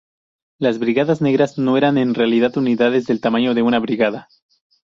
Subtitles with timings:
[0.57, 4.29] Las Brigadas Negras no eran en realidad unidades del tamaño de una brigada.